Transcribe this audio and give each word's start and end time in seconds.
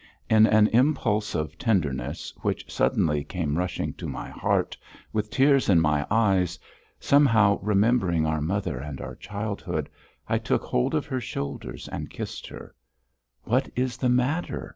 In 0.31 0.47
an 0.47 0.65
impulse 0.69 1.35
of 1.35 1.59
tenderness, 1.59 2.33
which 2.41 2.73
suddenly 2.73 3.23
came 3.23 3.55
rushing 3.59 3.93
to 3.93 4.07
my 4.09 4.29
heart, 4.31 4.75
with 5.13 5.29
tears 5.29 5.69
in 5.69 5.79
my 5.79 6.07
eyes, 6.09 6.57
somehow 6.99 7.59
remembering 7.61 8.25
our 8.25 8.41
mother 8.41 8.79
and 8.79 8.99
our 8.99 9.13
childhood, 9.13 9.89
I 10.27 10.39
took 10.39 10.63
hold 10.63 10.95
of 10.95 11.05
her 11.05 11.21
shoulders 11.21 11.87
and 11.87 12.09
kissed 12.09 12.47
her. 12.47 12.73
"What 13.43 13.69
is 13.75 13.95
the 13.95 14.09
matter?" 14.09 14.69